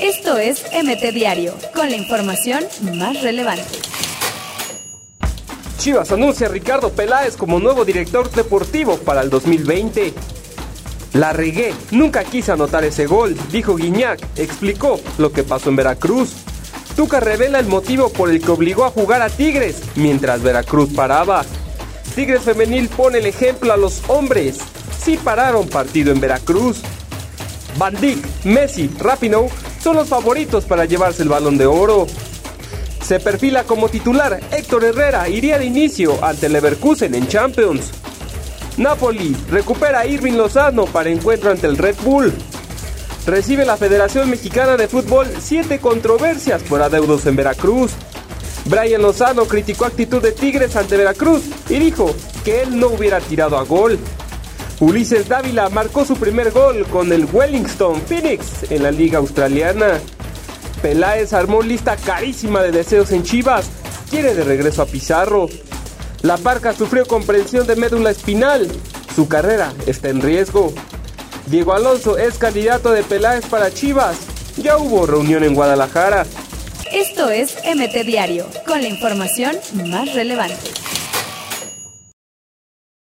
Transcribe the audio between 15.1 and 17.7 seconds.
lo que pasó en Veracruz. Tuca revela el